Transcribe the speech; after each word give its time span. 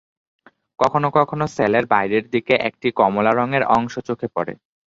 কখনো 0.79 1.07
কখনো 1.17 1.45
সেলের 1.55 1.85
বাইরের 1.87 2.25
দিকে 2.33 2.53
একটি 2.69 2.87
কমলা 2.99 3.31
রঙের 3.33 3.63
অংশ 3.77 3.93
চোখে 4.07 4.27
পড়ে। 4.35 4.53